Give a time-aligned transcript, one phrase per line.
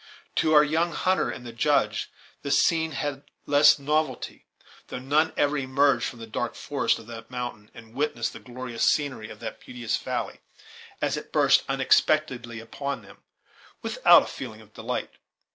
[0.37, 2.09] To our young hunter and the Judge
[2.41, 4.47] the scene had less novelty;
[4.87, 8.83] though none ever emerge from the dark forests of that mountain, and witness the glorious
[8.89, 10.39] scenery of that beauteous valley,
[11.03, 13.19] as it bursts unexpectedly upon them,
[13.83, 15.11] without a feeling of delight.